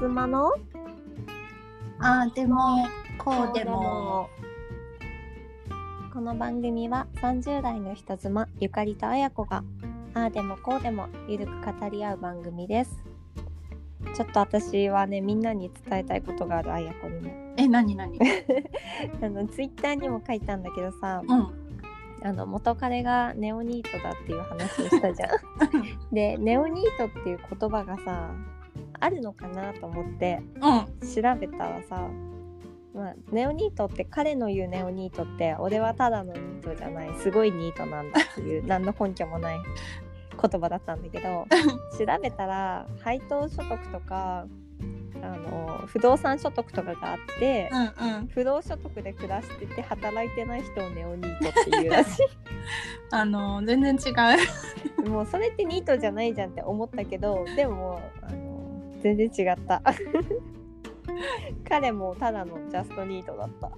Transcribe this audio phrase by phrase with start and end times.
[0.00, 0.52] 妻の？
[1.98, 2.86] あーでも
[3.18, 4.30] こうでも。
[6.14, 9.64] この番組は30代の人妻ゆかりとあやこが
[10.14, 13.02] ああでもこうでもゆるく語り合う番組です。
[14.14, 17.32] ちょっと私はねみんなに伝えたいことがあるあやこにも。
[17.56, 18.16] え何何？
[19.20, 21.68] あのツイッターにも書いたんだけどさ、うん。
[22.22, 25.30] あの元彼がネオニートだっていう話をしたじゃん。
[26.14, 28.30] でネオニートっていう言葉がさ
[29.00, 31.08] あるのかなと思ってうん。
[31.08, 32.08] 調べたらさ、
[32.94, 39.58] まあ、ネオニートって彼の言うネオニートって俺はただのニートじゃないすごいニートなんだっていう 何の根拠もない
[40.40, 41.46] 言葉だったんだけど
[41.98, 44.46] 調べたら配当所得とか
[45.22, 48.26] あの不動産所得とかがあって、うんうん。
[48.28, 51.90] 不労所得で暮らしてて働いてない人をネオニートっていう。
[51.90, 52.22] ら し
[53.10, 54.10] あの全然違
[55.00, 55.04] う。
[55.06, 58.47] いもうそれってニートじゃないじゃんって思ったけどでもあの
[59.00, 59.82] 全然違った。
[61.68, 63.70] 彼もただのジャストニートだった。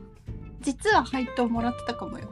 [0.61, 2.29] 実は配当もらってたかもよ。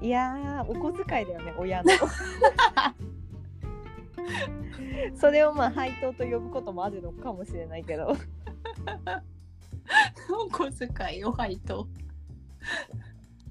[0.00, 1.90] いやーお小遣いだよね親の。
[5.16, 8.16] それをまあ配当と呼ぶこともあるのかもしれないけど。
[10.30, 11.86] お小遣いを配当。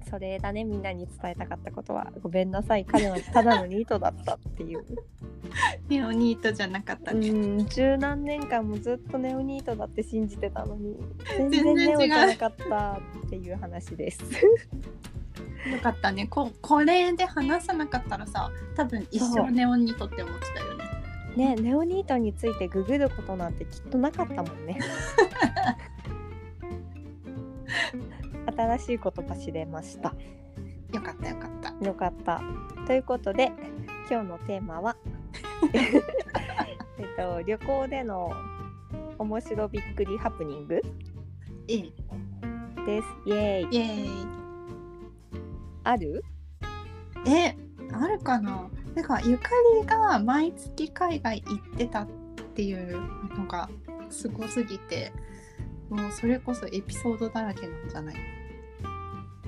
[0.08, 2.12] それだねみんなに伝えたかったことは。
[2.22, 2.84] ごめんなさい。
[2.84, 4.84] 彼はただのニートだったっていう
[5.88, 10.96] ネオニートじゃなかったうね、ん十何年間もずっとネオニートだって信じてたのに
[11.36, 14.22] 全然然ネオじゃなかったっていう話です。
[15.70, 16.26] よかったね。
[16.26, 21.54] ここれで話さなかったらさ多分一生ネオニートって思ってたよね。
[21.54, 24.78] ねネオニートについてググることなんてきっとなかったもんね。
[28.56, 30.14] 新しい言葉知れました。
[30.92, 31.84] よかったよかった。
[31.84, 32.42] よかった。
[32.86, 33.52] ということで
[34.10, 34.96] 今日のテーマは
[35.72, 35.98] え
[37.02, 38.32] っと旅行での
[39.18, 40.80] 面白びっくりハプニング？
[41.68, 41.80] ええ。
[42.86, 43.08] です。
[43.26, 43.76] イエーイ。
[43.76, 44.26] イエーイ。
[45.84, 46.24] ある？
[47.26, 47.56] え
[47.92, 48.68] あるかな？
[48.94, 49.50] なんかゆか
[49.80, 52.06] りが毎月海外行ってたっ
[52.54, 53.00] ていう
[53.36, 53.68] のが
[54.10, 55.12] すごすぎて
[55.90, 58.14] もうそれこそエピソードだらけなんじゃない？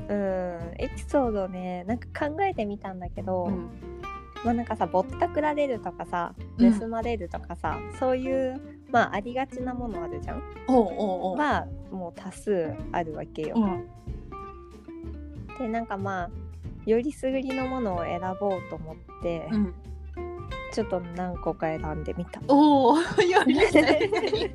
[0.08, 3.70] うんエピソードねなんか考えてみたんだけど、うん
[4.46, 6.78] まあなんかさぼったくられるとかさうん。
[6.78, 8.60] 盗まれるとかさ、そういう
[8.92, 10.42] まあありがちなものあるじゃん？
[10.68, 10.90] おうおう
[11.30, 13.88] おう、まあもう多数あるわけよ、うん。
[15.58, 16.30] でなんかまあ
[16.88, 19.74] よりすぐりのものを選ぼうと思って、うん、
[20.72, 22.40] ちょっと何個か選んでみた。
[22.46, 23.90] おお よりすぐり。
[24.46, 24.50] よ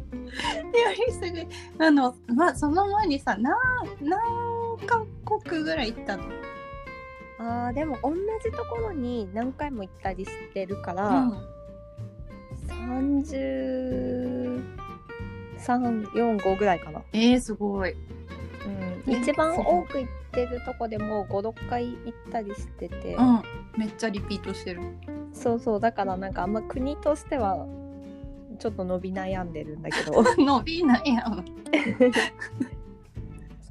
[1.07, 1.47] りすぐり。
[1.79, 3.53] あのまあその前にさ何
[4.01, 4.17] 何
[4.87, 6.23] カ国ぐらい行ったの？
[7.41, 8.11] あーでも同
[8.43, 11.31] じところに何回も行ったりしてるから、
[15.57, 17.95] 334ぐらいかな、えー、すごい。
[19.07, 23.41] うん、一番多く行ってるとこでも56回行ったりしてて、うん。
[23.75, 24.81] めっちゃリピートしてる。
[25.33, 25.79] そうそう。
[25.79, 27.65] だからなんかあんま国としては
[28.59, 30.23] ちょっと伸び悩んでるんだけど。
[30.37, 31.43] 伸びないやん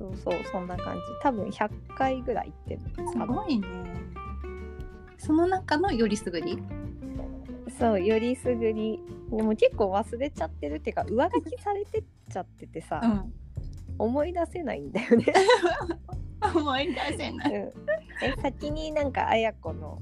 [0.01, 1.03] そうそうそんな感じ。
[1.23, 2.81] 多分100回ぐらい行ってる
[3.13, 3.69] すごいね。
[5.19, 6.59] その中のよりすぐり？
[7.79, 8.99] そうよりすぐり。
[9.31, 13.33] でも結構忘れちゃってるっていうか上書きされてっちゃっててさ、うん。
[13.99, 15.27] 思い出せないんだよね、
[16.57, 17.55] 思い出せない。
[17.55, 17.73] うん、
[18.23, 20.01] え先になんかあやこの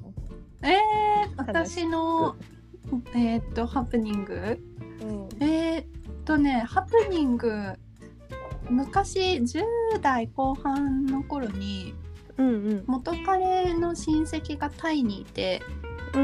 [0.63, 2.37] えー、私の
[3.17, 4.61] えー、っとハプニング？
[5.03, 5.43] うん。
[5.43, 5.87] えー、っ
[6.25, 7.73] とねハプニング
[8.71, 9.65] 昔10
[10.01, 11.95] 代後半の頃に
[12.37, 12.85] うんうん。
[12.87, 15.63] 元彼の親戚がタイにいて
[16.15, 16.19] う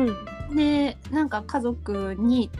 [0.52, 0.56] ん。
[0.56, 2.50] でなんか家族に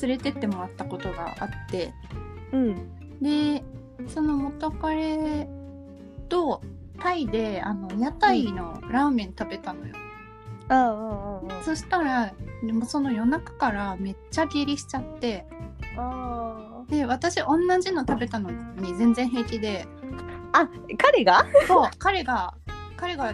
[0.00, 1.92] 連れてってもらったことがあって
[2.52, 3.20] うん。
[3.20, 3.62] で
[4.08, 5.48] その元彼
[6.28, 6.62] と
[6.98, 9.94] タイであの屋台のラーメン食べたのよ、
[10.68, 12.32] あああああそしたら
[12.64, 15.44] でもその夜中からめっちゃ下痢しちゃって
[15.96, 19.86] あで私同じの食べたのに全然平気で。
[20.52, 20.68] あ
[20.98, 21.46] 彼が？
[21.66, 22.52] そう彼が
[22.98, 23.32] 彼が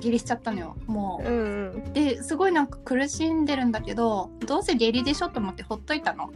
[0.00, 0.76] 下痢しちゃったのよ。
[0.88, 1.30] もう。
[1.30, 1.38] んう
[1.78, 1.84] ん。
[1.88, 6.32] うですごいなんか苦しんでるんだけどどうせ下痢でしょと思ってほっといたの。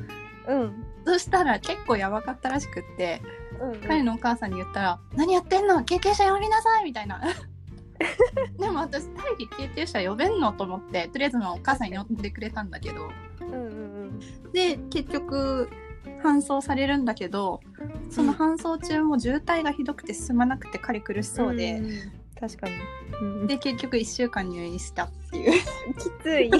[0.46, 0.84] うん。
[1.04, 3.20] そしたら結構やばかったらしくって
[3.60, 5.82] うん彼のお母さんに言ったら「何やってんの？
[5.82, 7.20] 救急車呼びなさい!」みたいな。
[8.58, 10.52] でも私タイで救急車呼べんの？
[10.52, 13.10] と思ってとりあえずのお母さんに呼んでくれたんだけど。
[13.40, 13.56] うんう
[14.06, 14.20] ん。
[14.52, 15.68] で結局
[16.24, 17.60] 搬送されるんだけど
[18.10, 21.88] その搬送中も渋滞がひどくて進まなくて彼苦しそうで、ん。
[22.40, 22.74] 確かに、
[23.20, 25.52] うん、で結局1週間入院したっていう。
[25.98, 26.50] きつい。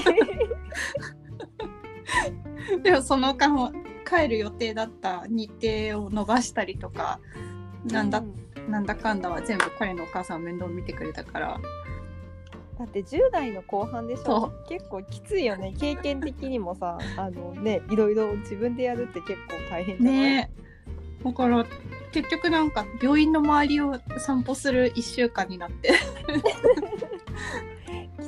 [2.83, 3.73] でもその間も
[4.07, 7.19] 帰る予定だった日程を伸ばしたりとか
[7.87, 11.61] なんだ、うなんだかんだは全部彼のお母さん面倒見てくれたから
[12.79, 15.75] だって10代の後半でしそょ結構きついよね。
[15.79, 20.51] 経験的にもさあのねいろいろ自分でやるって結構大変じゃない、ね。
[21.25, 21.65] だから
[22.13, 25.93] 結局なんか病院の周りを散歩する1週間になって。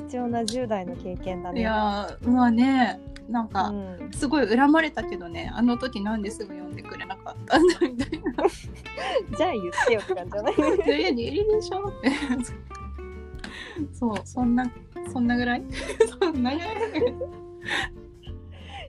[0.09, 1.59] 貴重な10代の経験だね。
[1.59, 2.99] いやーまあね
[3.29, 8.47] なんか、うん、すごい恨まれたけどねあの時なんですぐ呼んでくれなかったんだみたいな。
[9.37, 10.53] じゃあ言ってよって感じじゃない
[11.07, 12.09] 「えにいるでしょ?」って
[13.93, 14.69] そうそんな
[15.11, 15.63] そんなぐらい？
[16.19, 16.69] そんなぐらい？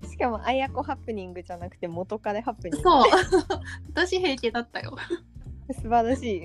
[0.09, 2.83] しかもあやこハプニングじゃなくて元彼ハプニング。
[2.83, 3.05] そう。
[3.95, 4.97] 私平気だったよ。
[5.73, 6.43] 素晴らしい。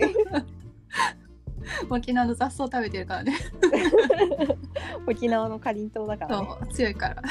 [1.89, 3.37] 沖縄の雑草食べてるからね。
[5.07, 6.47] 沖縄のかりんとうだからね。
[6.73, 7.21] 強いから。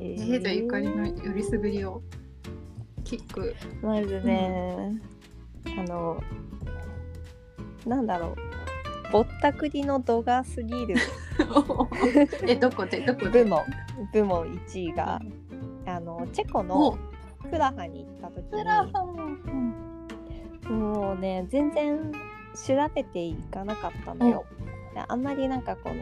[0.00, 0.16] え。
[0.16, 2.00] 平田ゆかりのよりすぐりを
[3.02, 3.54] キック。
[3.82, 5.00] まずね、
[5.78, 6.22] あの
[7.86, 8.36] なんだろう。
[9.12, 10.96] ぼったくりの度が過ぎる。
[12.48, 13.00] えどこで？
[13.00, 13.44] どこで？
[13.44, 13.62] 部門
[14.12, 15.20] 部門1位が
[15.86, 16.62] あのチェコお。
[16.64, 16.98] の
[17.50, 19.04] プラハに行った時プラハ
[20.66, 22.10] にもうね全然
[22.66, 24.44] 調べていかなかったのよ。
[24.94, 25.96] であんまりなんかこの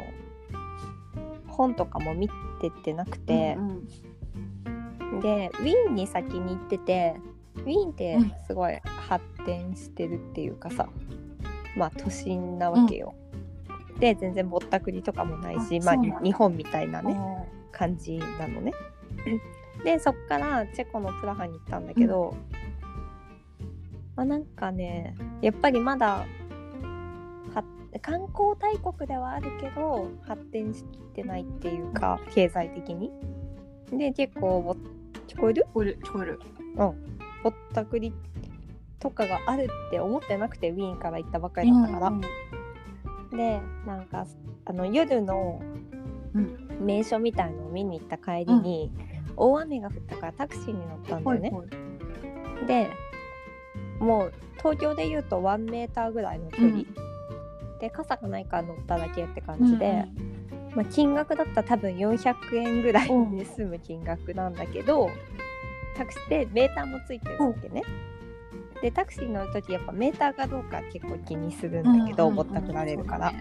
[1.48, 3.88] 本とかも見てってなくて、うん
[5.20, 7.14] でウィーンに先に行ってて
[7.56, 10.88] ウィーンってうんすごい発展してるっていうかさ、
[11.76, 13.14] まあ都心なわけよ。
[13.98, 17.06] で全然ぼったくりとかもないしまあ日本みたいなうん。
[17.06, 17.16] ね
[17.74, 18.70] 感じなのね。
[19.82, 22.36] でそっからチェコのプラハに行ったんだけど、
[24.14, 26.26] まあなんかねやっぱりまだ
[27.54, 27.64] は
[28.02, 33.10] 観光大国ではあるけど発展しきってないっていうか経済的に。
[33.90, 34.76] で結構ぼ
[35.26, 35.66] 聞こえる？
[35.70, 36.38] 聞こえる聞こえる。
[36.76, 36.94] ぼ
[37.48, 38.12] ったくり
[39.02, 42.08] とかがあるって思ってなくてウィーンから行ったばっかりだったから。
[42.08, 42.20] うん
[43.32, 44.26] でなんか
[44.66, 45.62] あの夜の
[46.34, 46.62] うん。
[46.80, 48.90] 名所みたいのを見に行った帰りに、
[49.36, 51.52] 大雨が降ったからタクシーに乗ったんだよね。
[52.66, 52.90] で
[53.98, 56.86] もう東京でいうと1メーターぐらいの距離、うん。
[57.80, 60.04] で傘がないから乗っただけって感じで、
[60.74, 65.10] まあ、金額だったら多分400円ぐらいで済む金額なんだけど、
[65.96, 67.82] タクシーでメーターもついてるわけね。
[68.82, 73.32] でタクシー乗る時やっぱメーターかどうか結構気にするんだけど、ぼったくられるから。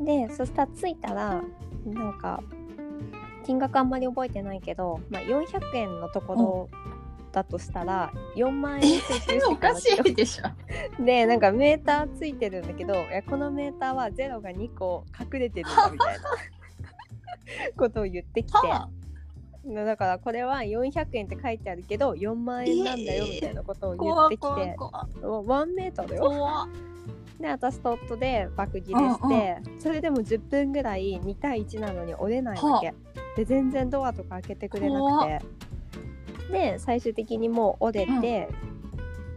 [0.00, 1.42] でそしたら着いたら
[1.84, 2.42] なんか
[3.44, 6.68] 金額あんまり覚えてないけど、まあ、400円のところ
[7.32, 10.44] だとしたら4万円請求しておかしいでしょ。
[11.04, 16.24] でなんかメーターついてるんだけどいやこのメーターはゼロが2個隠れてるみたいな。
[17.76, 18.66] ことを言ってきて。
[18.66, 18.88] は
[19.74, 24.76] だからこれは400円って書いてあるけど4万円なんだよみたいなことを言ってきて、怖い
[25.22, 26.68] おワンメーターだよ
[27.40, 32.92] で私と夫で爆切れして、それでも10分ぐらい2対1なのに折れないわけ、
[33.36, 35.40] で全然ドアとか開けてくれなくて。
[36.50, 38.48] で最終的にもう折れて、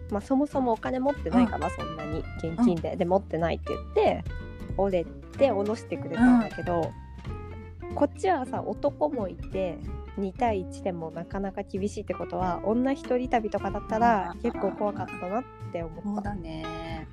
[0.10, 4.24] まあそもそもお金持ってないから、そんなに現金で、で持ってないって言って
[4.78, 5.06] 折れ
[5.38, 6.90] て下ろしてくれたんだけど、
[7.96, 9.78] こっちはさ男もいて
[10.18, 16.04] 2対1でもなかなか厳しいってことは女一人旅とかだったら結構怖かったなって思った。
[16.04, 17.08] そうだね。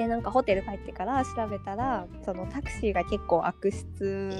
[0.00, 4.34] でなんかホテル帰ってから調べたらそのタクシーが結構悪質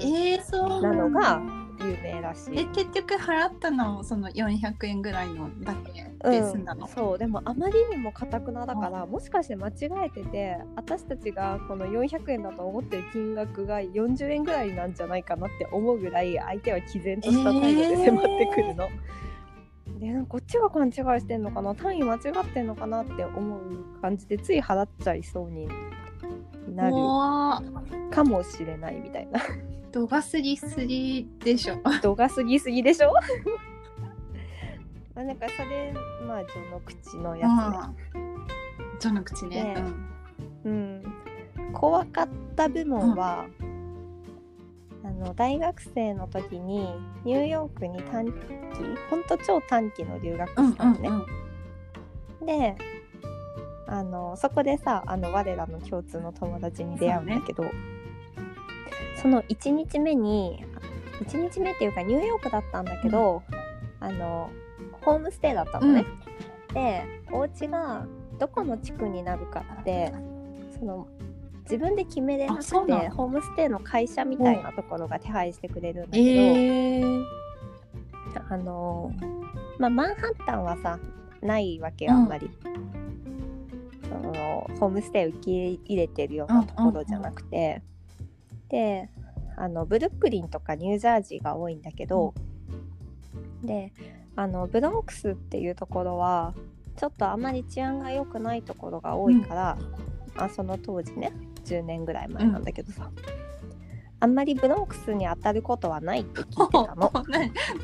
[0.81, 1.39] なのが
[1.79, 2.61] 有名らしい。
[2.61, 9.73] え結局払ったのもその400円ぐらいのだけで済んだの、そうでもあまりにもかたくなだからもしかして間違
[10.07, 18.89] えてて私たちがこの400円だと思ってる金額が40円ぐらいなんじゃないかなって思うぐらい相手は毅然とした態度で迫ってくるの。
[20.01, 22.21] でなんかこっちが勘違いしてんのかな単位間違っ
[22.53, 23.61] てんのかなって思う
[24.01, 25.67] 感じでつい払っちゃいそうに
[26.67, 26.95] なる
[28.09, 29.39] かもしれないみたいな。
[29.91, 31.75] 度が過ぎすぎでしょ。
[32.01, 33.13] 度が過ぎすぎでしょ？
[35.13, 35.93] まあなんかそれ
[36.25, 37.77] まあ序の口のやつね。
[38.99, 39.63] 序の口ね。
[39.63, 40.11] ねうん
[40.63, 41.03] うん、
[41.73, 43.45] 怖かった部門は、
[45.03, 46.87] あの大学生の時に
[47.23, 48.33] ニューヨークに短期
[49.09, 51.09] ほんと超短期の留学うんしたのね。
[51.09, 51.25] うん
[52.45, 52.75] で
[53.87, 57.65] あのそこでさあの我らの共通の友達に出会うんだけど
[59.21, 60.65] そ,、の1日目に
[61.25, 63.43] 1日目っていうかニューヨークだったんだけど、
[63.99, 64.49] あの
[65.01, 66.05] ホームステイだったのね。
[66.73, 68.05] でお家が
[68.39, 70.13] どこの地区になるかって
[70.79, 71.07] その
[71.71, 77.23] 自分で決めれなくてホームステイの会社みたいなところが手配してくれるんだけど、えー、
[78.49, 79.13] あの
[79.79, 80.99] まあマンハッタンはさ
[81.41, 82.51] ないわけよあんまり、
[84.03, 87.81] そのホームステイ受け入れてるようなところじゃなくて、
[88.67, 89.09] で
[89.55, 92.33] あのブルックリンとかニュージャージーが多いんだけど、
[93.63, 93.93] で
[94.35, 96.53] あのブロンクスっていうところは
[96.97, 99.77] ちょっとあまり治安が良くないところが多いから、
[100.35, 101.31] あその当時ね
[101.63, 103.11] 10年ぐらい前なんだけどさ、
[104.19, 107.11] あんまりブロンクスに当たることはないって聞いてたの。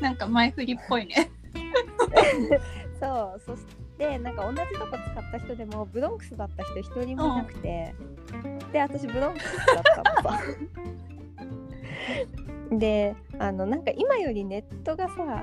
[0.00, 1.30] なんか前振りっぽいね。
[3.00, 3.40] そう。
[3.44, 3.64] そし
[3.98, 7.94] てなんか同じとこ使った人でもブロンクスだった人一人もいなくて、
[8.72, 9.82] で私ブロンクスだっ
[10.22, 10.42] たのさ。
[12.78, 15.42] であのなんか今よりネットがさ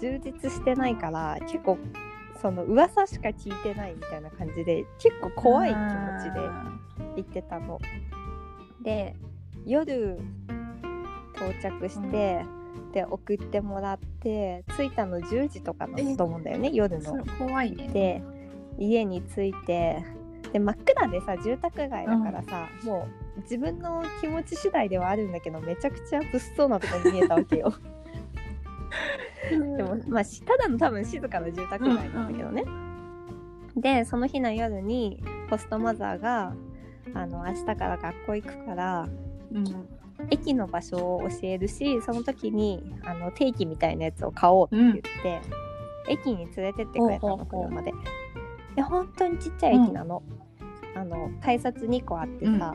[0.00, 1.78] 充実してないから結構
[2.40, 5.80] その噂しか聞いてないみたいな感じで結構怖い気持
[6.22, 6.40] ちで
[7.16, 7.78] 行ってたの。
[8.82, 9.14] で
[9.66, 10.18] 夜
[11.34, 12.44] 到着して、
[12.92, 17.24] で送ってもらって着いたの10時とかだと思うんだよね夜の。
[17.38, 17.88] 怖いね。
[17.88, 18.22] で
[18.78, 20.02] 家に着いて
[20.52, 23.06] で真っ暗でさ住宅街だからさ、も
[23.36, 27.72] う自分の気持ち次第ではあるんだけどめちゃくちゃ物騒なとこに見えたわけよ。
[29.50, 32.64] でもまあし ただの多分静かな住宅街なんだけどね。
[33.76, 36.54] でその日の夜にホストマザーが
[37.14, 39.08] あの明日から学校行くから
[39.52, 39.88] うん、
[40.30, 45.40] 駅の場所を教えるしその時にあの定期みたいなやつを買おうって言って、
[46.08, 47.92] 駅に連れてってくれたの車で。
[48.76, 50.22] で本当にちっちゃい駅なの。
[50.94, 52.74] あの改札2個あってさ、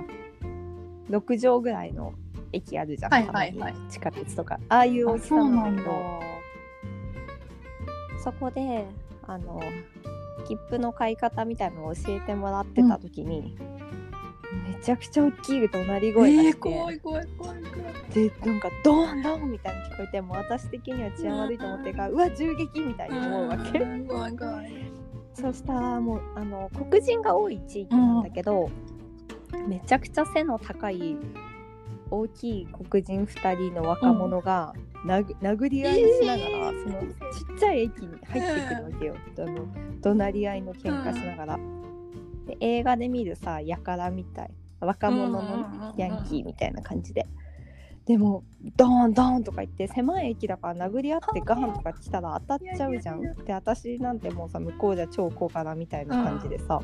[1.10, 2.13] 6畳ぐらいの
[2.53, 6.34] 駅あるじゃん、はいはいはい地下鉄とかああいう大あきさなんだけど。
[8.25, 8.88] そこで
[9.27, 9.62] あの
[10.48, 13.55] 切符の買い方みたいなのを教えてもらってた時に、
[14.67, 18.13] めちゃくちゃ大きい怒鳴り声がえー、して、怖い怖い怖い怖い。
[18.13, 24.91] でなんかドーンドーンみたいに聞こえてもう私的には治安悪いと思ってるから、うわ銃撃みたいに思うわけ、うん怖い怖い。
[25.34, 28.70] そしたらもうあの黒人が多い地域なんだけど、
[29.67, 31.17] めちゃくちゃ背の高い
[32.12, 34.74] 大きい黒人2人の若者が
[35.05, 37.05] 殴,、殴り合いしながら、そのち
[37.55, 39.67] っちゃい駅に入ってくるわけよ、あの
[40.01, 41.59] 怒鳴り合いの喧嘩しながら。
[42.47, 47.25] で映画で見るさやからみたい若者のヤンキーみたいな感じで。
[48.05, 48.43] でも
[48.77, 53.21] ドーンドーンとか言って狭い駅だから殴り合ってガンとか来たら当たっちゃうじゃん。
[53.45, 56.79] で私なんてもうさ向こうじゃ超小柄みたいな感じでさ。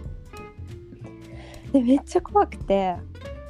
[1.71, 2.95] でめっちゃ怖くて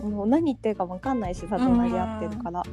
[0.01, 2.63] もう何言ってるか分かんないしさ怒鳴り合ってるから。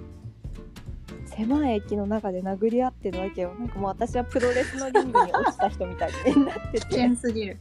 [1.25, 3.54] 狭い駅の中で殴り合ってるわけよ。
[3.58, 6.94] なんかもう私はプロレスのリングに落ちた人みたいになって危て。
[6.97, 7.58] 険すぎる。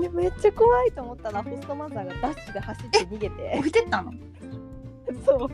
[0.00, 4.12] でめっちゃ怖いと思ったらホストマザーがダッシュで走って逃げて置いてったの？
[5.24, 5.48] そう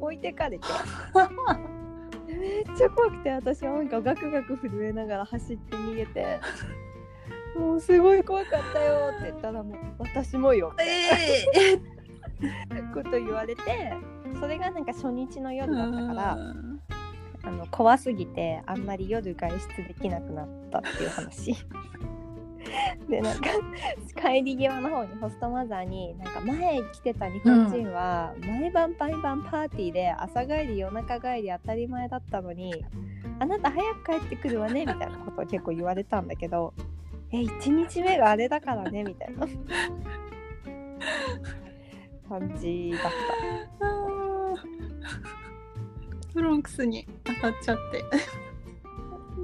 [0.00, 0.64] 置いてかれて
[2.34, 6.40] めっちゃ怖くて私はなんかガクガク震えながら走って逃げて
[7.56, 10.84] もうすごい怖かったよって言ったらもう私もよって。
[11.64, 13.94] えこ と言われて
[14.40, 16.80] それがなんか初日の夜だったからうん。
[17.46, 21.54] あの怖すぎてあんまり夜外出できなくなったっていう話。
[23.08, 23.50] でなんか
[24.16, 32.84] 帰り際の方にホストマザーになんか前来てた日本人は毎晩毎晩パーティーで朝帰り夜中帰り当たり前だったのに
[33.38, 36.72] あなた早く帰ってくるわねみたいなことを結構言われたんだけど
[37.32, 39.46] え1日目があれだからねみたいな
[42.28, 43.12] 感じだっ
[43.80, 43.86] た。
[46.34, 48.02] ブロンクスに当たっちゃって。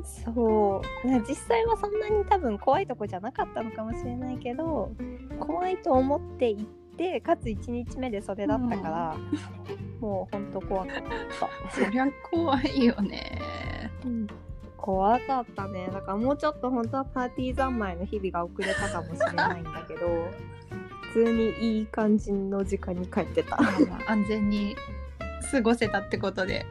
[0.02, 4.92] そうね実際はそんなに多分怖いとこじゃなかったのかもしれないけど
[5.38, 6.64] 怖いと思って行っ
[6.96, 9.16] てかつ1日目でそれだったから、
[10.00, 11.04] もうほんと怖かった、
[11.74, 13.40] そりゃ怖いよね。
[14.80, 15.88] 怖かったね。
[15.92, 20.06] だからもうちょっと本当はパーティー三昧の日々が遅れたかもしれないんだけど
[21.12, 23.58] 普通にいい感じの時間に帰ってた。
[24.06, 24.76] 安全に
[25.50, 26.64] 過ごせたってことで。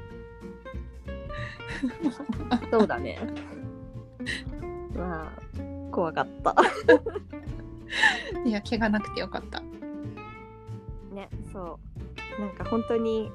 [2.72, 3.20] そうだね。
[4.96, 6.56] まあ怖かった。
[8.46, 9.62] いや、怪我なくてよかった。
[11.14, 11.80] ねそ
[12.38, 12.42] う。
[12.42, 13.32] なんか本当に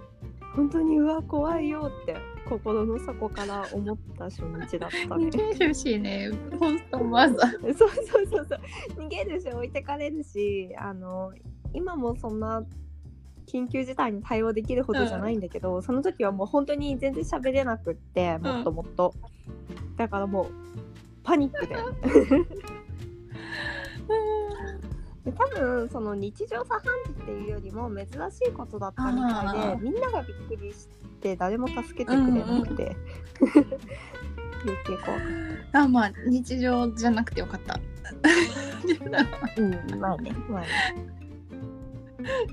[0.55, 2.17] 本当にうわ怖いよって
[2.49, 5.27] 心の底から思った初日だったね。
[5.27, 7.75] 逃げるしね、ホストマザー。
[7.75, 8.61] そうそうそうそう。
[9.05, 11.33] 逃げるし置いてかれるしあの
[11.73, 12.65] 今もそんな
[13.47, 19.15] 緊急事態に対応できるほどじゃないんだけど、その時はもう本当に全然喋れなくってもっともっと、
[19.97, 20.47] だからもう
[21.23, 21.77] パニックで
[25.25, 29.79] で多分その日常茶飯事っていうよりも珍しいことだったみたいあでー。
[29.79, 30.87] みんながびっくりし
[31.21, 32.95] て誰も助けてくれなくて、
[33.41, 35.27] 余計怖かっ
[35.73, 37.75] あまあ日常じゃなくてよかった。
[37.75, 37.81] た
[39.57, 40.69] うんまあねまあね。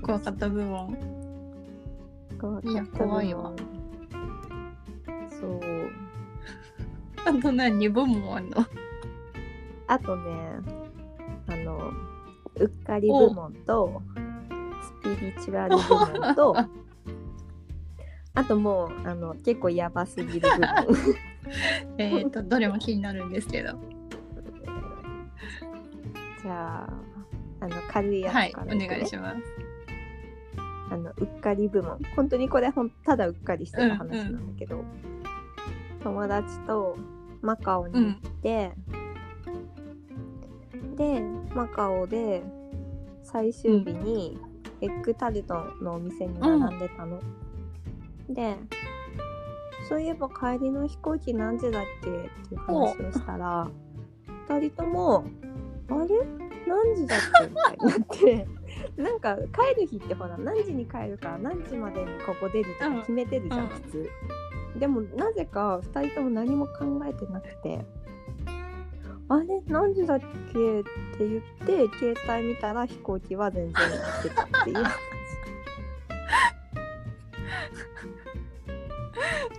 [0.02, 0.96] 怖かった部分。
[2.40, 3.52] 怖いや怖いわ。
[5.28, 5.60] そう。
[7.26, 7.88] あと何？
[7.90, 8.66] 部門あんの？
[9.88, 10.32] あとね
[11.48, 11.92] あの
[12.56, 14.02] うっかり部門と
[14.82, 16.56] スピリチュアル部門と
[18.34, 20.68] あともうあの結構やばすぎる部門
[21.98, 23.78] えっとどれも気になるんですけど。
[26.42, 26.92] じゃあ
[27.60, 29.42] あの軽いやつはいおからいくね、願いします。
[30.90, 34.84] あのうっかり部門本当にこれほんただうっかりしてた話なんだけど、
[36.02, 36.96] 友達と
[37.40, 38.72] マカオに行って、
[40.96, 41.20] で
[41.54, 42.42] マカオで
[43.22, 44.38] 最終日に
[44.80, 47.20] エッグタルトのお店に並んでたの、
[48.28, 48.56] で
[49.88, 52.12] そういえば帰りの飛行機何時だっけっ
[52.48, 53.68] ていう話をしたら
[54.48, 55.24] 2人とも
[55.88, 56.08] 「あれ？
[56.66, 58.62] 何時だっけ?」みたいになって。
[58.96, 64.10] なんか帰る日ってほら何時に帰るから何時までにここ出るとか決めてるじゃん、うん普通。
[64.78, 67.84] でもなぜか2人とも何も考えてなくて
[69.28, 70.26] 「あれ何時だっけ?」
[70.80, 70.84] っ
[71.16, 71.42] て言っ
[71.88, 73.88] て携帯見たら飛行機は全然行
[74.20, 74.82] ってたっていう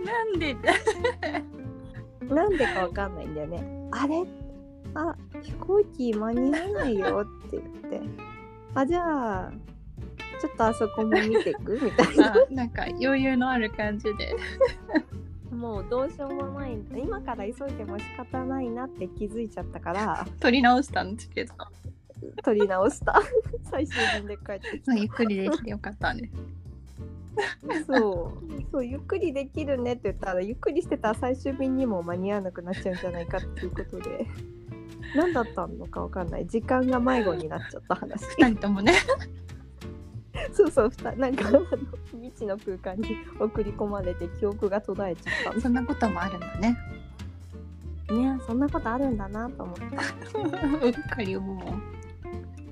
[0.06, 0.56] なんで？
[2.34, 3.64] なんでかわかんないんだよね。
[3.92, 4.24] あれ？
[4.96, 8.02] あ、飛行機間に合わないよって言って。
[8.76, 9.52] あ、じゃあ、
[10.40, 11.80] ちょっとあそこも見てく？
[11.82, 12.34] みたいな。
[12.34, 14.36] あなんか余裕のある感じで。
[15.54, 16.78] もうどうしようもない。
[16.96, 21.54] 今から急いでも仕方ないなって気づいちゃったから、撮り直したんですけど。
[22.44, 23.22] 撮り直した。
[23.70, 26.30] 最終便で帰ってきまあゆっくりできてよかったね。
[27.86, 27.86] た。
[27.86, 28.64] そう。
[28.72, 34.28] そう、ゆっくりできるねって言ったら、ゆっくりしてたら最終便にも間に合わなくなっちゃうんじゃないかっていうことで。
[35.16, 36.48] 何だったのかわかんない。
[36.48, 38.26] 時間が迷子になっちゃった話。
[38.38, 38.94] 二人ともね。
[40.52, 41.62] そうそう、ふたなんか あの
[42.12, 46.78] 未知の空間に送り込まれて記憶が途絶えちゃったそんなこともあるんだね。
[48.10, 51.58] のねそんなことあるんだなと思ったうっかり思う。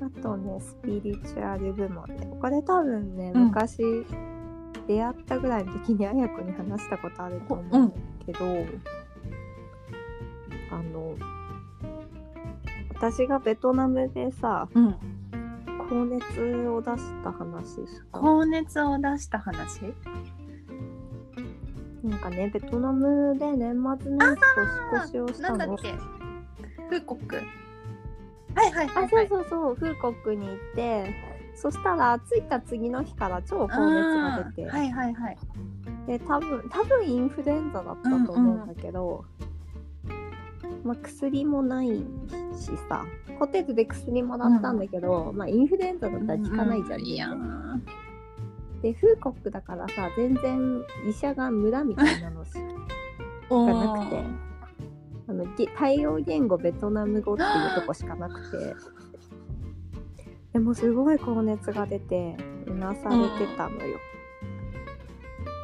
[0.04, 3.84] あとねスピリチュアル部門でこれ多分ねうん昔、
[4.88, 7.94] 出会ったぐらいの時にあや子に話したことあると思う
[8.26, 8.40] けど、
[10.72, 11.16] あの
[12.96, 15.21] 私がベトナムでさうん。
[15.92, 16.24] 高熱
[16.70, 17.80] を出した話
[18.14, 19.94] 高熱を出した話？
[22.02, 24.38] なんかねベトナムで年末年始
[24.94, 25.94] 年越しをしたのなんだっけ？
[26.90, 27.20] 風国。
[28.56, 29.28] はいはいはあ、そういはい。
[29.28, 31.14] そうそう、フーコックに行って、
[31.56, 35.38] そしたら着いた次の日から超高熱が出て、はいはいはい。
[36.08, 39.26] で多分多分インフルエンザだったと思うんだけど、
[40.84, 42.06] まあ薬もないし
[42.90, 43.06] さ、
[43.40, 47.02] ホテルで薬もらったんだけど、まあインフルエンザだったら効かないじゃん。
[47.02, 47.80] いやー
[48.82, 52.52] で、フーコックだからさ、全然医者が村みたいなのし
[53.50, 54.24] おがなくて、
[55.28, 58.76] あのげ対応言語ベトナム語っていうとこしかなくて。
[60.54, 62.36] でもすごい高熱が出て
[62.68, 63.16] うなされ
[63.46, 63.98] てたのよ、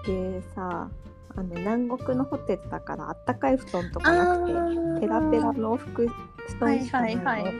[0.05, 0.89] でさ
[1.37, 7.53] あの南国のホテルだからあったかい布団とかなくてペラペラの服布はい団しかなの、はいいはい。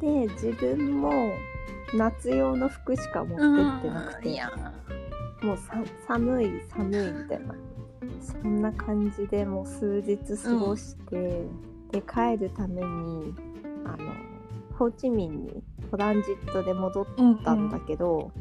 [0.00, 1.32] で自分も
[1.94, 3.44] 夏用の服しか持って
[3.78, 4.40] ってなくて、
[5.44, 7.54] もうさ寒い寒いみたいな。
[8.20, 11.44] そんな感じでもう数日過ごして、
[11.92, 13.34] で帰るために
[13.84, 14.12] あの
[14.78, 18.32] ホーチミンにトランジットで戻っうんたんだけど、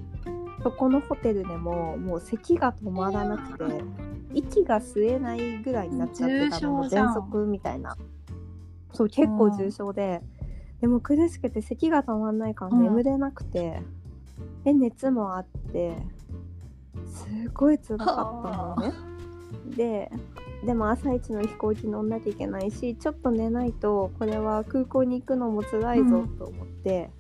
[0.66, 3.84] そこのホテルでももう咳が止まらなくて
[4.34, 7.96] 息が吸えないぐらいになっちゃってたのも喘息みたいな。
[8.92, 10.24] そう結構重症で、
[10.82, 12.82] でも苦しくて咳が止まんないからうん。
[12.82, 13.80] 眠れなくて、
[14.64, 15.98] で熱もあって
[17.14, 18.94] すごい辛かったのね。
[19.78, 20.12] で
[20.66, 27.12] でも朝一の飛行機乗んなきゃいけないしちょっと寝ないとこれは空港に行くのも辛いぞと思って、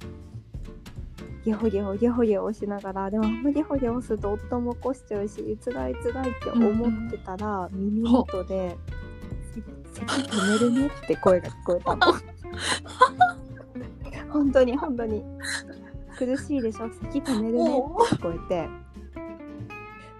[1.45, 8.75] ゲホゲホゲホゲホしながらでもあんまゲホゲホすると夫も起こしちゃうし辛い辛いって思ってたら、耳元で
[9.93, 12.08] 「せ咳止めるね」って声が聞こえたの。
[14.34, 15.23] 本当に本当に。
[16.17, 16.89] 苦しいでしょ？
[17.12, 17.65] 咳止めるねっ
[18.10, 18.67] て聞こえて。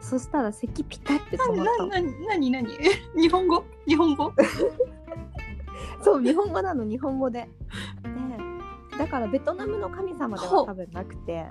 [0.01, 1.77] そしたら咳ピタって止まった。
[1.83, 2.67] のなななになに？
[3.17, 3.63] 日本語？
[3.88, 4.31] 日本語？
[6.03, 7.49] そう日本語なの日本語で。
[8.97, 11.45] でだからベトナムの神様では多分なくて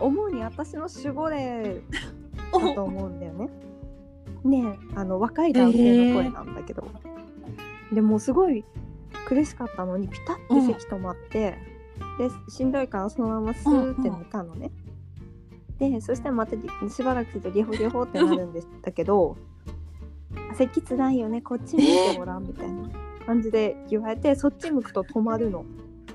[0.00, 1.80] 思うに私の守護霊
[2.52, 3.48] だと思うんだよね。
[4.44, 6.88] ねえあの若い男性の声なんだけど、
[7.92, 8.64] でもすごい
[9.26, 11.58] 苦しかったのにピタッて席止まって、
[12.18, 14.70] でしんどいからそのままスーって寝たのね。
[15.78, 16.56] でそしたらまた
[16.90, 19.36] しばらくするとリホリホってなるんでしたけど
[20.54, 22.90] 「席つらいよねこっち向いてごらん」みたいな
[23.24, 25.64] 感じで言われてそっち向くと止まるの。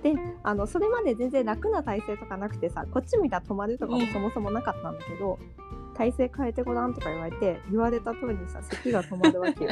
[0.06, 0.13] で
[0.44, 5.39] あのそれまで全然楽な体勢とかなくてさこっち向いたら止まるとかもうんそもそもなかったんだけど、
[5.96, 9.72] 体勢変えてごらんとか言われて言われた通りにさ咳が止まるわけよ。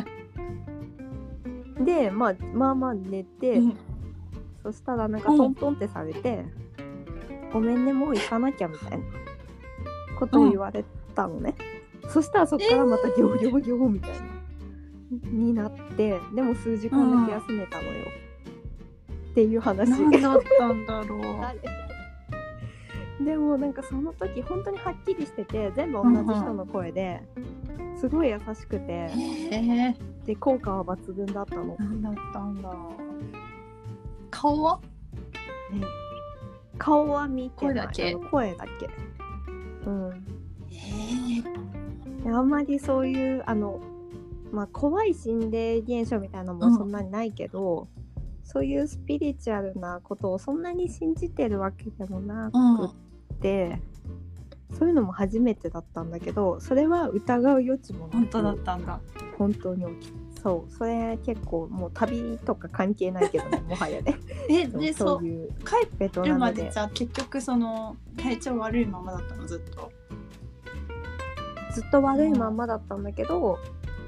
[1.85, 3.77] で、まあ、まあまあ寝て、うん
[4.63, 6.45] そしたらなんかトントンってされて
[7.51, 9.05] 「ごめんねもう行かなきゃ」みたいな
[10.17, 11.53] ことを言われたのね。
[12.07, 18.22] そしたらそっからまたギョギョギョみたいな、になってでも数時間だけ休めたのよ。
[19.33, 19.89] っていう話。
[19.89, 21.17] 何だったんだろ
[23.19, 23.23] う。
[23.25, 27.21] でもなんかその時本当にはっきりしてて全部同じ人の声で
[27.95, 29.09] すごい優しくてへ
[29.51, 31.75] えで効果は抜群だったの。
[31.79, 32.71] 何だったんだ。
[34.29, 34.79] 顔は？
[36.77, 38.09] 顔は見てない声だけ？
[38.09, 38.89] あの声だけ。
[39.87, 40.11] うん。
[40.71, 40.75] え
[42.21, 43.79] えであんまりそういうあの、
[44.51, 47.87] まあ、怖い心霊現象みたいなのもそんなにないけど、
[48.43, 52.85] そういうスピリチュアルなことをそんなに信じてるわけでもなく
[53.35, 53.79] って、
[54.77, 58.99] そういうのも初めてだったんだけどそれは疑う余地もなく本当だったんだ。
[59.37, 64.15] 本当に起きそうそれ結構もう旅とか関係ないけどね もはやね。
[64.49, 66.33] えでそそうういう帰ベトナムで。
[66.33, 69.45] るまでじゃあ結局その体調悪いままだったの？
[69.47, 69.91] ずっと。
[71.73, 73.57] ずっと悪いまんまだったんだけど、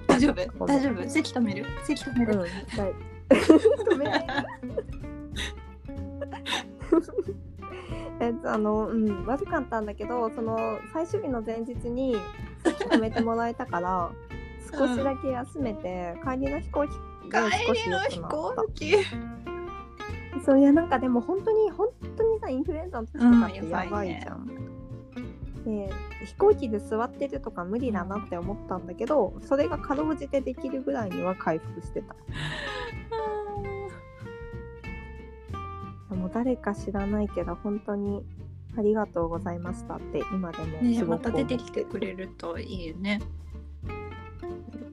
[0.07, 0.65] 大丈夫？
[0.67, 1.09] 大丈夫？
[1.09, 1.65] 席止める？
[1.83, 2.49] 席止めうん、る。
[2.77, 2.93] だい
[3.29, 4.25] 止めない
[8.19, 12.15] えっとあのうん悪かったんだけどその最終日の前日に
[12.63, 14.11] 席止めてもらえたから
[14.71, 16.91] 少しだけ休めて、帰りの飛行機
[17.29, 18.93] が少し帰りの飛良くなった行機。
[20.43, 24.47] そういやなんかでも本当に本当にさインフルエンザの時とかってうんやばいじゃん。
[25.65, 25.89] で
[26.25, 32.15] 飛行機で座ってるとか無理だなって思ったんだけど、それがかろうじてできるぐらいには回復してた。
[36.35, 38.21] 誰か知らないけど本当に
[38.77, 43.21] ありがとうございましたって今でもねまた出てきてくれるといいよね。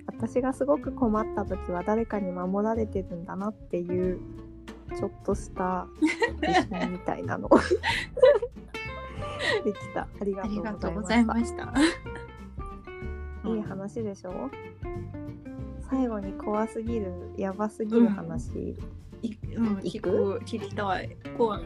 [0.07, 4.21] 私がすごく困った時は誰かに守られてるんだなっていう
[4.97, 5.89] ちょっとした
[6.47, 7.49] 自信みたいなの。
[9.65, 10.03] できた。
[10.21, 11.67] ありがとうございました。
[13.43, 13.49] た。
[13.51, 14.49] いい話でしょ？
[15.91, 18.77] 最後に怖すぎるやばすぎる話、い
[19.57, 20.41] うん、聞く？
[20.45, 21.17] 聞きたい。
[21.37, 21.63] 怖い。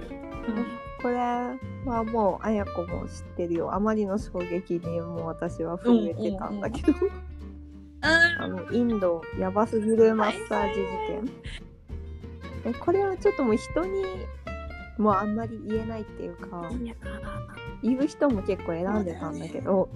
[1.03, 1.57] これは
[2.05, 3.75] もうあやこも知ってるよ。
[3.75, 6.93] あまりの衝撃にもう私は震えてたんだけど、
[8.03, 12.73] あのインドやばすぎるマッサージ事件。
[12.73, 14.03] えこれはちょっともう人に
[14.99, 16.71] もうあんまり言えないっていうか
[17.83, 19.89] 言う人も結構選んでたんだけど。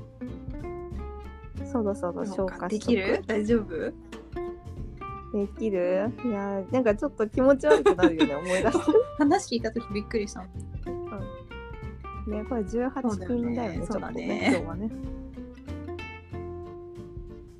[1.71, 2.89] そろそろ消化でしとく。
[2.91, 3.23] きる？
[3.27, 3.93] 大丈夫？
[5.33, 6.13] できる？
[6.25, 8.79] いやなんかちょっと気持ち悪くなるよね 思い出して
[9.19, 10.43] 話聞いた時びっくりした。
[10.43, 10.49] ね
[12.49, 14.27] これ18金だよねちょっとそうだよね。
[14.27, 14.91] ね今日はね。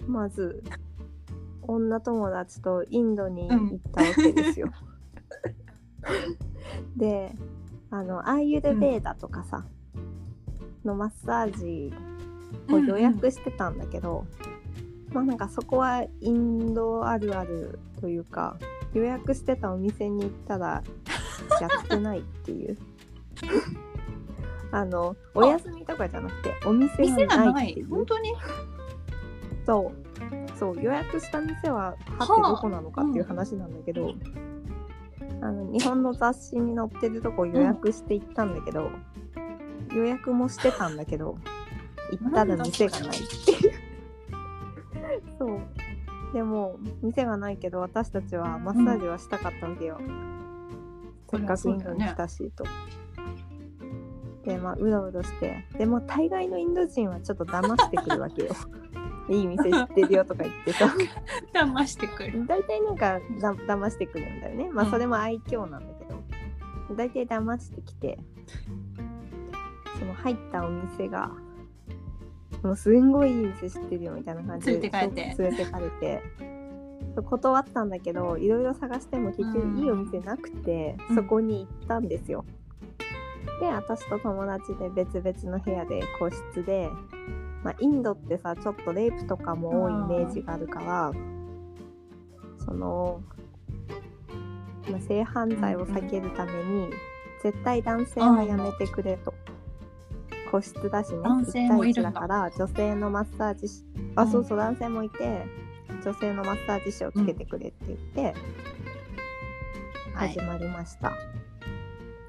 [0.07, 0.63] まず
[1.63, 4.69] 女友達とインドに行ったわけですよ、
[6.97, 7.33] で
[7.91, 9.65] あのアーユルベーダとかさ、
[10.85, 11.93] のマッサージ
[12.73, 14.27] を予約してたんだけど、
[15.13, 18.57] まあなんかそこはインドあるあるというか
[18.95, 20.83] 予約してたお店に行ったら
[21.61, 22.77] やってないっていう。
[24.73, 27.83] あのお休みとかじゃなくてお店店がないってい。
[27.83, 27.85] い。
[27.85, 28.33] う本当に？
[29.67, 30.11] そう。
[30.57, 34.15] そう予約した店ははってどこなのかっていう話なんだけど、
[35.41, 35.51] あ。
[35.51, 38.91] の日本の雑誌に載ってるとこ予約して行ったんだけど、
[39.95, 41.37] 予約もしてたんだけど
[42.11, 43.13] 行ったら店がないっ
[43.45, 43.73] ていう
[45.41, 45.61] そう。
[46.35, 49.99] でも店がないけど私たちはマッサージはしたかったわけよ、
[51.31, 52.65] せっかくインドに来たしと。
[54.45, 55.65] でまあうろうろして。
[55.79, 58.51] でも大概のインド人はちょっと騙してくるわけよ。
[59.31, 60.93] いい店知ってるよとか言ってさ
[61.55, 62.47] 騙してくる。
[62.47, 64.71] 大体なんかだ騙してくるんだよね。
[64.71, 64.91] まあうん。
[64.91, 68.19] それも愛嬌なんだけど、大体騙してきて。
[69.99, 71.31] その入ったお店が
[72.63, 76.23] もうすんごいいい店知ってるよみたいな感じで連れて帰って連れてかれて
[77.23, 82.45] 断ったんだけどいろいろ探しても結局いいお店なくて、うんそこに行ったんですよ。
[83.61, 86.89] で私と友達で別々の部屋で個室で、
[87.63, 91.13] まあ、インドってさちょっとレイプとかも多いイメージがあるから
[92.65, 93.23] その、
[94.91, 96.91] まあ、性犯罪を避けるために
[97.43, 99.35] 絶対男性はやめてくれと。
[100.51, 102.21] 個室だしね男性もいるんだ。
[102.21, 103.85] から女性のマッサージ師
[104.17, 105.47] あそうそう男性もいて
[106.05, 108.35] 女性のマッサージ師をつけてくれって言って
[110.15, 110.29] はい。
[110.29, 111.13] 始まりました、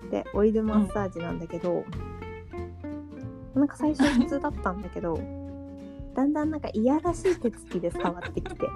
[0.10, 1.84] でオイルマッサージなんだけど、
[3.54, 5.20] なんか最初普通だったんだけど
[6.16, 8.68] だんだんなんかいやらしい手つきで触ってきて。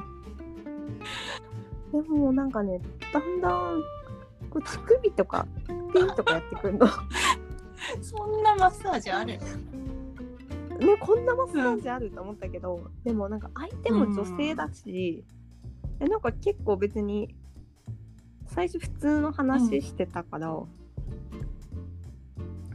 [1.93, 2.81] でもなんかね
[3.13, 3.81] だんだん
[4.49, 5.47] こう乳首とか
[5.93, 6.88] ピンとかやってくるの
[8.15, 9.34] そんなマッサージある？
[9.34, 15.23] ねこんなマッサージあると思ったけど、でもなんか相手も女性だし、
[15.99, 17.34] えなんか結構別に
[18.47, 20.54] 最初普通の話してたから、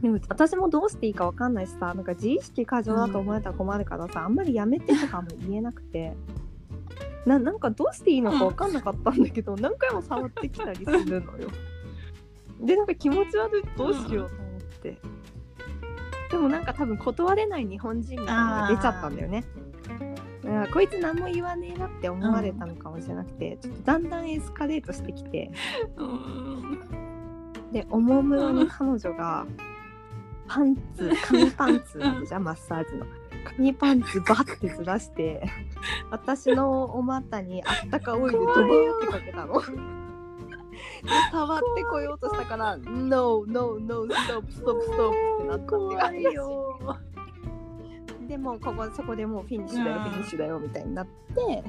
[0.01, 6.13] でも私もどうしていいかわかんないしさなんか自意識過剰だと思われたら困るからさ、あんまりやめてとかも言えなくて
[7.27, 11.49] ななんかどうしていいのかわかんなかったんだけど、何回も触ってきたりするのよ。
[12.59, 14.97] でなんか気持ち悪いどうしようと思って。
[16.31, 19.43] でもなんか多分断れない日本人みたいなのが出ちゃったんだよね。
[20.43, 25.51] だからこいつ何も言わねえなって思われたのかもしれなくて、ちょっとだんだんエスカレートしてきて。
[27.71, 29.45] でおもむろに彼女が
[30.47, 32.43] パンツ紙パンツあるじゃん。
[32.43, 33.05] マッサージの。
[33.43, 35.41] 紙パンツバッてずらして
[36.11, 39.61] 私のお股にあったかオイルドバーってかけたの。
[41.03, 46.79] で触ってこようとしたから「No, no, no, stop, stop, stop」ってなったっていう怖いよ。
[48.27, 50.03] でもうここそこでもうフィニッシュだよ、うん。
[50.03, 51.63] フィニッシュだよみたいになって。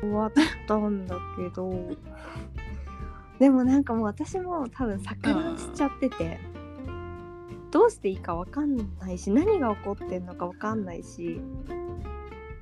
[0.00, 0.32] 終わっ
[0.66, 1.70] たんだけど。
[3.38, 6.40] でもなんかもう私も多分錯乱しちゃってて、
[7.70, 11.40] どうしていいかわかんないし何が起こってんのかわかんないし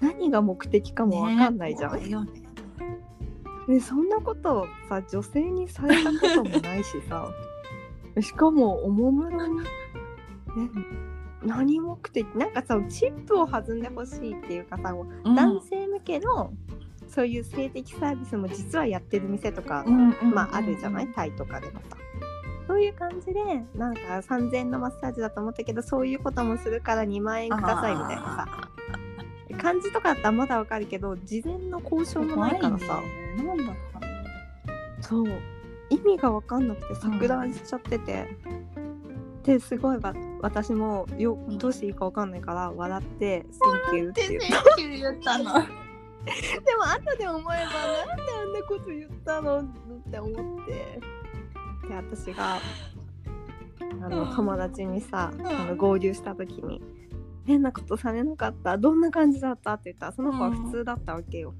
[0.01, 2.01] 何が目的かもわかんないじゃん。
[2.01, 2.46] ね
[3.69, 7.29] でそんなことをさ女性にされたこともないしさ。
[8.21, 9.67] しかもおもむろに、ね、
[11.45, 16.51] 何目的なんかさチップを弾んでほしいっていうかさ、男性向けの
[17.09, 21.97] そういう性的サービスも実はやってる店とか、うんうんまああるじゃない、タイとかでもさ。
[22.67, 28.71] そういう感じでなんか3000円のマッサージだと思ったけどそういうこともするから2万円くださいみたいなさ
[29.55, 33.01] 感じとかだったらまだわかるけど事前の交渉もないからさ、
[33.37, 33.43] ね。
[33.43, 34.07] なんだったの？
[35.03, 35.27] そう。
[35.89, 38.27] 意味が分かんなくて錯乱しちゃってて、
[39.45, 45.45] ですごいわ私もようんどうしていいか分かんないから笑って「Thank you」ってで言った Thank you 言ったの。
[46.27, 49.61] でも後で思えばなんであんなこと言ったの？
[49.61, 49.65] っ
[50.11, 51.01] て思って。
[51.89, 52.59] で私が
[53.81, 54.35] あの、うん。
[54.35, 56.83] 友達にさ、んあの合流した時に
[57.47, 61.55] 「変なことされなかったどんな感じだった?」って言ったらその子は普通だったわけよ。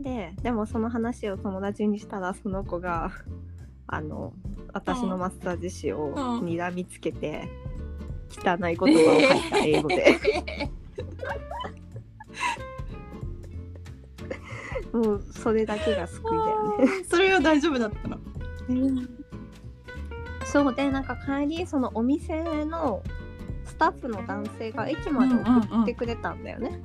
[0.00, 3.10] ででもその話を友達にしたらその子が
[3.86, 4.32] あの
[4.72, 7.46] 私のマッサージ師をうん睨みつけて、
[8.30, 10.18] 汚い言葉を書いた英語で。
[14.92, 16.86] もうそれだけが救いだよね。
[17.08, 18.18] それは大丈夫だったの？
[20.44, 23.21] そうでなんか帰りそのお店のス
[23.82, 26.80] タッフの男性が駅まで送ってくれたんだよね。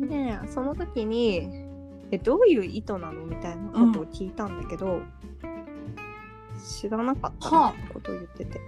[0.00, 1.66] でその時に
[2.10, 5.00] えどういう意図なのみたいなことを聞いたんだけど、
[6.80, 8.60] 知らなかったみたいなことを言ってて。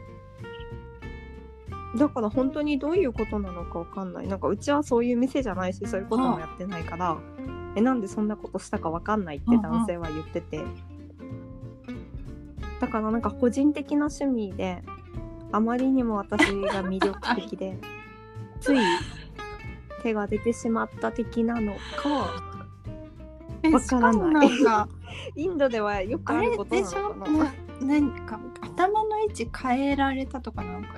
[1.96, 4.28] だから本当にどういうことなのかわかんない。
[4.28, 7.16] なんかうちはそういう店じゃないしそういうこともやってないから、
[7.76, 10.62] えなんでそんなことしたかわかんないって男性は言ってて、
[12.80, 14.82] だからなんか個人的な趣味で
[15.54, 17.78] あまりにも私が魅力的で
[18.60, 18.78] つい
[20.02, 22.42] 手が出てしまった的なのか
[23.62, 24.48] えわからない。
[25.36, 27.14] インドではよくあることなでしょ？
[27.14, 27.26] のか
[27.80, 30.88] なか頭の位置変えられたとかなんか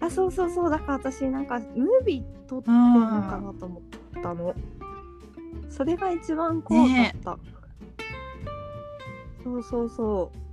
[0.00, 0.70] あそうそうそう。
[0.70, 3.82] だから私なんかムービー撮ってるのかなと思っ
[4.22, 4.54] たの、
[5.70, 7.38] それが一番怖かった、
[9.44, 10.43] そうそうそう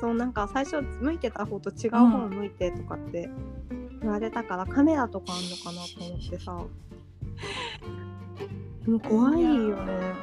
[0.00, 3.28] そうなんか最初向いてた方と違う方を向いてとかって
[4.00, 6.52] 言われたから、カメラとかあんのかなと思ってさ。
[6.52, 6.68] も
[8.96, 10.14] う怖いよね。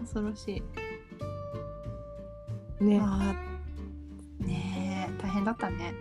[0.00, 0.62] 恐ろし
[2.80, 2.84] い。
[2.84, 2.98] ね。
[3.00, 5.94] あーねえ大変だったね。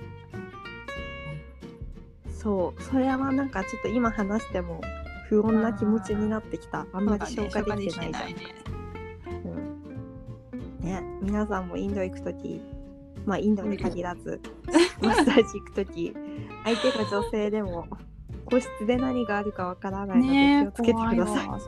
[2.31, 2.81] そう。
[2.81, 4.81] それはなんかちょっと今話しても
[5.27, 6.87] 不穏な気持ちになってきた。
[6.91, 8.68] あんまり消化できてないじゃん、
[11.29, 12.59] 皆さんもインド行く時
[13.23, 14.41] まあインドに限らず
[14.99, 16.11] マッサージ行く時
[16.63, 17.85] 相手が女性でも
[18.45, 21.59] 個室で何があるかわからないのねで気をつけてくださ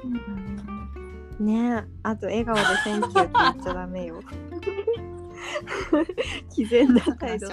[1.40, 1.40] い。
[1.40, 4.20] ねねあと笑顔で「Thank you」って言っちゃダメよ。
[6.56, 7.48] 毅然な態度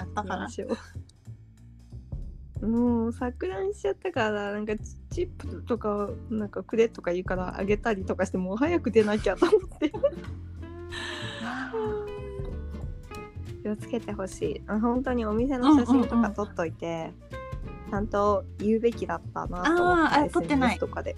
[2.63, 9.93] もう錯乱しちゃったからなんかチチップとかをなんかくれとか言うからあげたりとかしてもう早く出なきゃと思って
[13.63, 14.63] 気をつけてほしい。
[14.67, 17.13] あ本当にお店の写真とか撮っといて、
[17.91, 20.77] ちゃんと言うべきだったなと思ってあーあ撮ってない。
[20.77, 21.17] SNS とかで。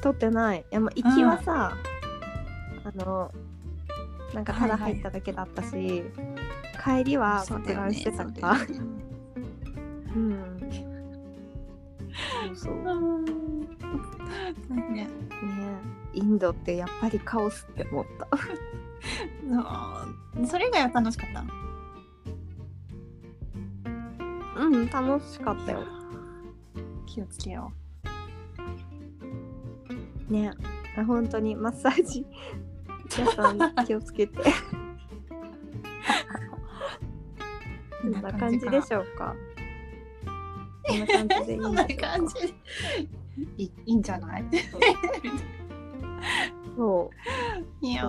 [0.00, 0.60] 撮ってない。
[0.60, 1.76] いやまあ行きはさ、
[2.84, 3.32] あの
[4.34, 6.04] なんかただ入っただけだったし、
[6.84, 8.24] 帰りは錯乱してたか。
[8.24, 8.90] らそうだよね
[10.14, 10.58] うん。
[12.46, 12.74] そうそう。
[12.80, 13.24] うん。
[14.94, 15.04] ね。
[15.04, 15.08] ね。
[16.12, 18.28] インドってやっぱりカオスって思った
[19.50, 20.46] そう。
[20.46, 21.44] それ以外は楽しかった？
[24.60, 25.84] うん楽しかったよ。
[27.06, 27.72] 気をつけよ
[30.28, 30.52] ね。
[30.96, 32.26] あ本当にマッサージ。
[33.18, 34.38] 皆さん気をつけて。
[34.40, 34.42] う
[38.12, 39.34] こんな感じでしょうか？
[40.86, 41.82] こんな感じでいいこんで
[43.56, 44.44] いい いいんじゃない？
[46.76, 47.10] そ
[47.82, 47.86] う。
[47.86, 48.04] いや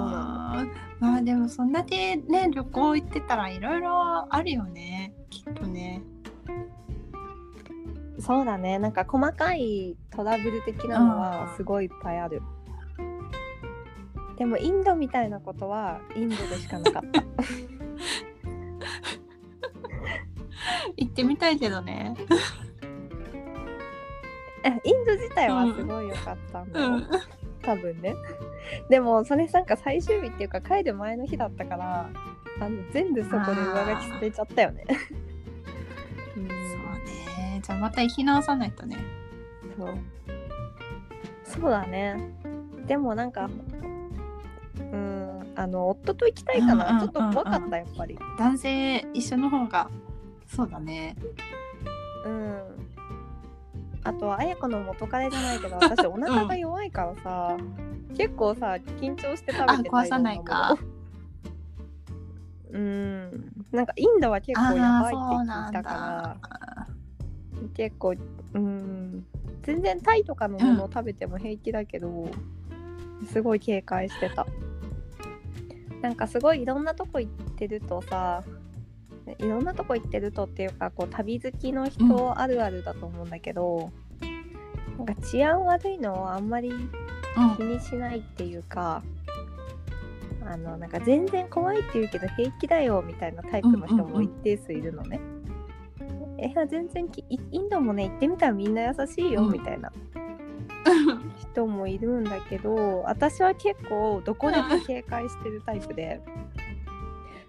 [1.00, 5.14] まあでもそんだけね旅行行ってたらいろいろあるよね。
[5.30, 6.04] きっとね。
[8.20, 8.80] そうだね。
[8.80, 11.56] なんか細かいトラブル的なのはうん。
[11.56, 12.42] すごいいっぱいある。
[14.38, 17.24] でもインドみたいなことはインドでしかなかった。
[20.98, 22.16] 行ってみたいけどね。
[24.66, 27.08] えインド自体はすごい良かったんだよ、うん
[27.70, 28.16] 多分ね。
[28.90, 32.10] でもそれなんか最終日っていうか帰る前の日だったから
[32.60, 34.86] あの全部そこで上書きされちゃったよね。
[36.36, 36.48] うん。
[36.48, 36.56] そう
[37.46, 37.62] ね。
[37.62, 38.98] じゃあまた行き直さないとね。
[39.78, 39.98] そう。
[41.44, 42.18] そうだね。
[42.88, 43.50] でもなんか
[44.80, 47.00] うんあの夫と行きたいかな、うんうん。
[47.02, 48.18] ちょっと怖かったやっぱり。
[48.40, 49.90] 男性一緒の方が
[50.48, 51.16] そうだね。
[52.26, 52.79] うん
[54.10, 57.58] あとは綾子の元彼じゃないけど 私お腹が弱いからさ、
[58.18, 60.76] 結構さ緊張して食べて壊さないか。
[62.72, 63.52] うん。
[63.72, 66.88] なんかインドは結構やばいって聞いたから。
[67.76, 68.16] 結構
[68.54, 69.26] うん。
[69.62, 72.30] 全然タイとかのものを食べても平気だけど、
[73.28, 74.48] すごい警戒してた。
[76.02, 78.44] なんかすごいいろんなとこ行ってるとさ
[79.38, 83.92] いろんなとこ行ってるとっていうかこう旅好きの人あるあるだと思うんだけど、
[84.98, 86.72] なんか治安悪いのをあんまり
[87.58, 89.04] 気にしないっていうか、
[90.46, 95.20] あのなんか全然怖いって言うけど平気だよみたいなタイプの人も一定数いるのね。
[96.38, 99.52] えいや全然きイインドもね行ってみたらみんな優しいようん。
[99.52, 99.92] みたいな。
[101.38, 106.22] 人もいるんだけど私は結構どこでも警戒してるタイプで。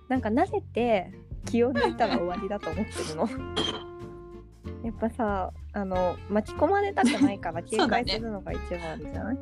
[0.08, 1.12] なんか慣れて
[1.46, 3.28] 気を抜いたら終わりだと思ってるの。
[4.84, 9.38] やっぱさあの巻き込まれたくないから 警戒するのが一番じゃない？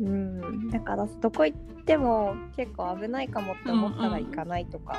[0.00, 0.70] うん。
[0.70, 4.96] だからどこ行っても結構危ないかもって思ったら行かないとか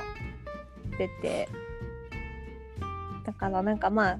[0.97, 1.47] 出て、
[3.25, 4.19] だからなんかまあ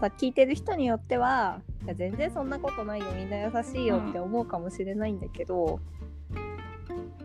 [0.00, 5.80] さ聞いてる人によってはいや全然そんなことないよみんな優しいよって思うかもしれないんだけど、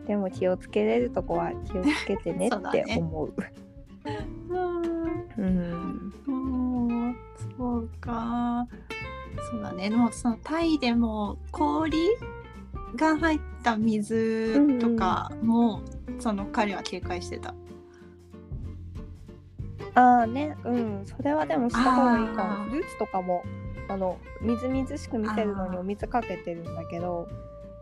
[0.06, 3.34] でも気をつけれるとこは気をつけてねって思う。
[5.36, 6.12] うん。
[6.26, 6.32] う
[7.10, 7.16] ん。
[7.56, 8.66] そうか
[9.50, 11.98] そうだねでもそのタイでも氷
[12.96, 15.82] が入った水とかも、
[16.18, 17.54] その彼は警戒してた
[19.94, 21.06] ああねうん。
[21.06, 23.44] それはでもした方がいいかフルーツとかも
[23.88, 26.64] あのみずみずしく見せるのにお水かけてるん。
[26.64, 27.28] だけど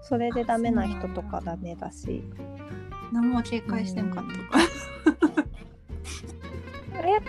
[0.03, 2.23] それでダメな人とかダメだし
[3.13, 4.11] 何も警戒してん。
[4.11, 4.67] かった親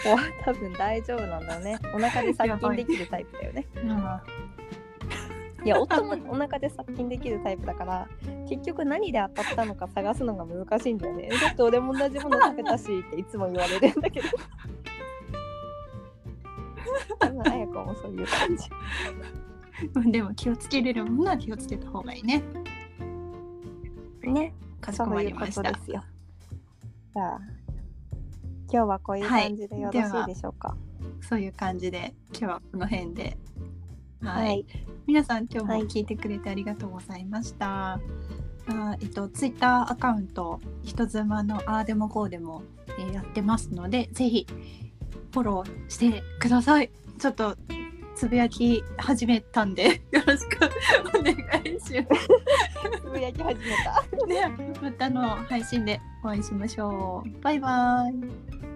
[0.04, 1.80] 子は多分大丈夫なんだよね。
[1.94, 3.68] お腹で殺菌できるタイプだよね。
[5.64, 8.08] いや夫もお腹で 殺菌できるタイプだから
[8.48, 11.30] 結局何で当たったのか探すのが難しいんだよね。
[11.30, 14.28] だって俺も同じもの食べたしっていつも言われるんだけど。
[17.20, 18.70] 多分綾子もそういう感じ。
[19.96, 22.44] うんでも気をつけれるものは気をつけた方がいいね。
[24.24, 24.54] ね。
[24.82, 26.04] かしこそういうこまりましたとですよ。
[27.14, 27.40] じゃあ
[28.72, 30.78] 今日はこういう感じでよろしいでしょうか？
[31.22, 33.38] そういう感じで今日はこの辺で
[34.22, 34.66] はい、はい。
[35.08, 37.94] 皆さん今日もはい聞いてくれてありがとうございました。
[37.94, 38.00] あ
[39.02, 42.62] えっとツイッターアカウント人妻のあーでもこうでも、
[43.00, 44.46] えーやってますのでぜひ
[45.32, 46.92] フォローしてください。
[47.18, 47.58] ちょっと
[48.20, 50.70] つぶやき始めたんで よろしく
[51.18, 54.04] お願いしま つぶやき始めた。
[54.20, 54.26] す。
[54.28, 54.52] ね、
[54.82, 57.42] またの配信でお会いしましょう。
[57.42, 58.69] バイバイ。